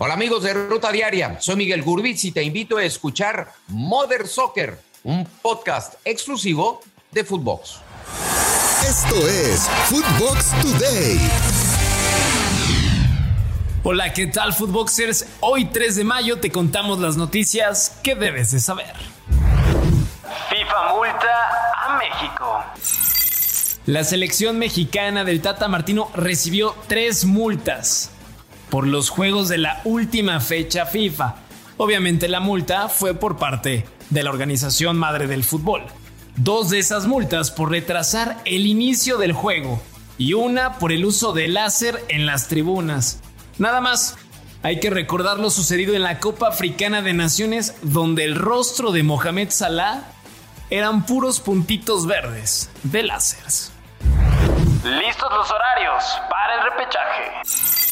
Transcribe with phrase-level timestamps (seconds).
[0.00, 4.78] Hola amigos de Ruta Diaria, soy Miguel Gurbitz y te invito a escuchar Mother Soccer,
[5.02, 7.80] un podcast exclusivo de Footbox.
[8.88, 11.18] Esto es Footbox Today.
[13.82, 15.26] Hola, ¿qué tal Footboxers?
[15.40, 18.94] Hoy 3 de mayo te contamos las noticias que debes de saber.
[20.48, 22.64] FIFA multa a México.
[23.86, 28.12] La selección mexicana del Tata Martino recibió tres multas
[28.70, 31.36] por los juegos de la última fecha FIFA.
[31.76, 35.82] Obviamente la multa fue por parte de la organización madre del fútbol.
[36.36, 39.80] Dos de esas multas por retrasar el inicio del juego
[40.18, 43.20] y una por el uso de láser en las tribunas.
[43.58, 44.16] Nada más,
[44.62, 49.02] hay que recordar lo sucedido en la Copa Africana de Naciones donde el rostro de
[49.02, 50.02] Mohamed Salah
[50.70, 53.72] eran puros puntitos verdes de láseres.
[54.84, 57.87] Listos los horarios para el repechaje.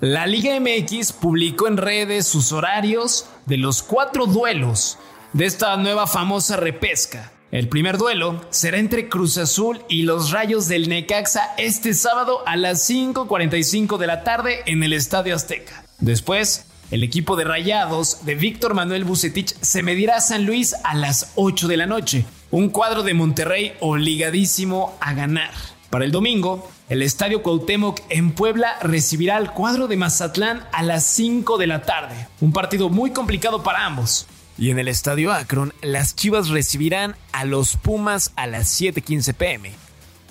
[0.00, 4.96] La Liga MX publicó en redes sus horarios de los cuatro duelos
[5.32, 7.32] de esta nueva famosa repesca.
[7.50, 12.56] El primer duelo será entre Cruz Azul y los Rayos del Necaxa este sábado a
[12.56, 15.84] las 5.45 de la tarde en el Estadio Azteca.
[15.98, 20.94] Después, el equipo de Rayados de Víctor Manuel Bucetich se medirá a San Luis a
[20.94, 22.24] las 8 de la noche.
[22.52, 25.50] Un cuadro de Monterrey obligadísimo a ganar.
[25.90, 31.04] Para el domingo, el Estadio Cuauhtémoc en Puebla recibirá al cuadro de Mazatlán a las
[31.04, 32.28] 5 de la tarde.
[32.40, 34.26] Un partido muy complicado para ambos.
[34.58, 39.72] Y en el Estadio Akron, las Chivas recibirán a los Pumas a las 7:15 pm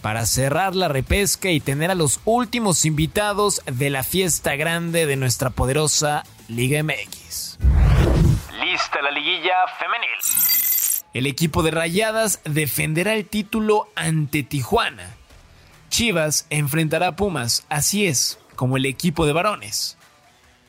[0.03, 5.15] para cerrar la repesca y tener a los últimos invitados de la fiesta grande de
[5.15, 7.57] nuestra poderosa Liga MX.
[8.63, 11.11] Lista la liguilla femenil.
[11.13, 15.17] El equipo de Rayadas defenderá el título ante Tijuana
[15.97, 19.97] Chivas enfrentará a Pumas, así es, como el equipo de varones.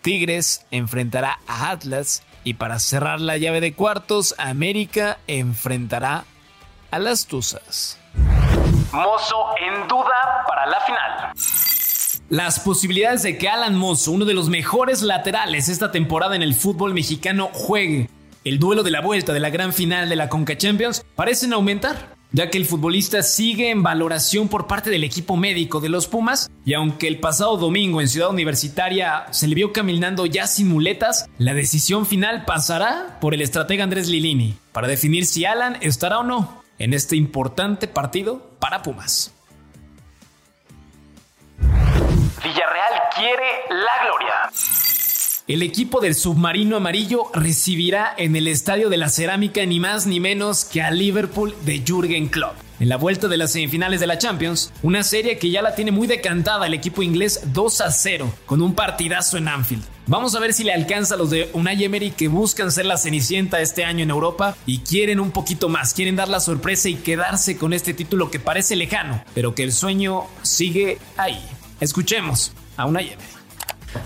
[0.00, 6.24] Tigres enfrentará a Atlas y para cerrar la llave de cuartos, América enfrentará
[6.90, 7.98] a las Tuzas.
[8.90, 11.32] Mozo en duda para la final.
[12.30, 16.54] Las posibilidades de que Alan Mozo, uno de los mejores laterales esta temporada en el
[16.54, 18.08] fútbol mexicano, juegue
[18.44, 22.16] el duelo de la vuelta de la gran final de la Conca Champions, parecen aumentar
[22.32, 26.50] ya que el futbolista sigue en valoración por parte del equipo médico de los Pumas
[26.64, 31.28] y aunque el pasado domingo en Ciudad Universitaria se le vio caminando ya sin muletas,
[31.38, 36.24] la decisión final pasará por el estratega Andrés Lilini para definir si Alan estará o
[36.24, 39.32] no en este importante partido para Pumas.
[42.42, 44.87] Villarreal quiere la gloria.
[45.48, 50.20] El equipo del submarino amarillo recibirá en el Estadio de la Cerámica ni más ni
[50.20, 52.52] menos que a Liverpool de Jürgen Klopp.
[52.80, 55.90] En la vuelta de las semifinales de la Champions, una serie que ya la tiene
[55.90, 59.84] muy decantada el equipo inglés 2 a 0, con un partidazo en Anfield.
[60.06, 62.98] Vamos a ver si le alcanza a los de Unai Emery que buscan ser la
[62.98, 66.96] cenicienta este año en Europa y quieren un poquito más, quieren dar la sorpresa y
[66.96, 71.42] quedarse con este título que parece lejano, pero que el sueño sigue ahí.
[71.80, 73.28] Escuchemos a Unai Emery.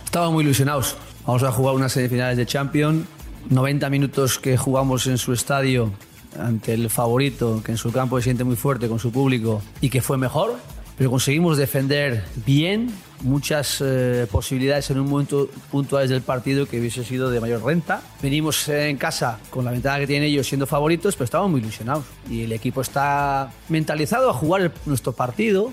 [0.04, 3.06] Estaba muy ilusionados Vamos a jugar unas semifinales de Champions.
[3.48, 5.92] 90 minutos que jugamos en su estadio
[6.38, 9.90] ante el favorito, que en su campo se siente muy fuerte con su público y
[9.90, 10.56] que fue mejor.
[10.98, 17.04] Pero conseguimos defender bien, muchas eh, posibilidades en un momento puntuales del partido que hubiese
[17.04, 18.02] sido de mayor renta.
[18.20, 22.04] Venimos en casa con la ventaja que tienen ellos siendo favoritos, pero estamos muy ilusionados.
[22.28, 25.72] Y el equipo está mentalizado a jugar nuestro partido.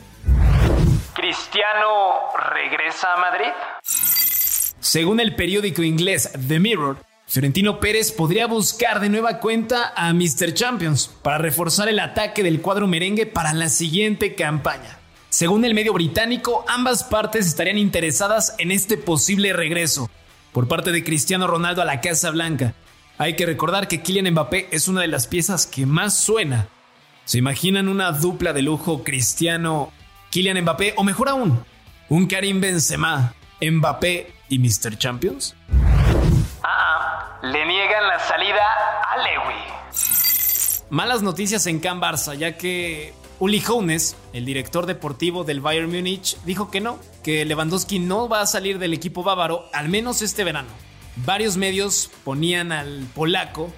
[1.13, 1.88] ¿Cristiano
[2.53, 4.08] regresa a Madrid?
[4.79, 6.97] Según el periódico inglés The Mirror,
[7.28, 10.53] Fiorentino Pérez podría buscar de nueva cuenta a Mr.
[10.53, 14.97] Champions para reforzar el ataque del cuadro merengue para la siguiente campaña.
[15.29, 20.09] Según el medio británico, ambas partes estarían interesadas en este posible regreso
[20.53, 22.73] por parte de Cristiano Ronaldo a la Casa Blanca.
[23.19, 26.68] Hay que recordar que Kylian Mbappé es una de las piezas que más suena.
[27.25, 29.91] ¿Se imaginan una dupla de lujo Cristiano,
[30.31, 31.63] Kylian Mbappé o mejor aún,
[32.07, 34.97] un Karim Benzema, Mbappé y Mr.
[34.97, 35.55] Champions?
[36.63, 38.62] Ah, le niegan la salida
[39.07, 39.79] a Lewy.
[40.89, 46.35] Malas noticias en Can Barça, ya que Uli Hoeneß, el director deportivo del Bayern Múnich,
[46.44, 50.44] dijo que no, que Lewandowski no va a salir del equipo bávaro, al menos este
[50.44, 50.69] verano.
[51.25, 53.71] Varios medios ponían al polaco,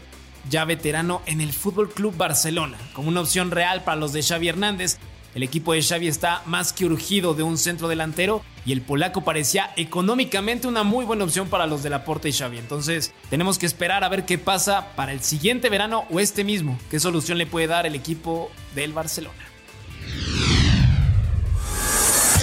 [0.49, 4.47] ya veterano, en el Fútbol Club Barcelona, como una opción real para los de Xavi
[4.47, 4.97] Hernández,
[5.33, 9.23] el equipo de Xavi está más que urgido de un centro delantero y el polaco
[9.23, 12.57] parecía económicamente una muy buena opción para los de Laporte y Xavi.
[12.57, 16.77] Entonces, tenemos que esperar a ver qué pasa para el siguiente verano o este mismo,
[16.89, 19.39] qué solución le puede dar el equipo del Barcelona.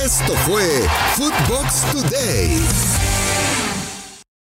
[0.02, 0.64] Esto fue
[1.16, 2.97] Footbox Today.